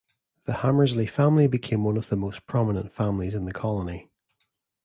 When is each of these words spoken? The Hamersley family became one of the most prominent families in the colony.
The 0.45 0.53
Hamersley 0.53 1.07
family 1.07 1.45
became 1.45 1.83
one 1.83 1.95
of 1.95 2.09
the 2.09 2.15
most 2.15 2.47
prominent 2.47 2.91
families 2.91 3.35
in 3.35 3.45
the 3.45 3.53
colony. 3.53 4.09